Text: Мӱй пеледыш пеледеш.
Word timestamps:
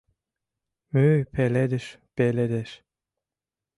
Мӱй 0.93 1.19
пеледыш 1.33 1.85
пеледеш. 2.15 2.69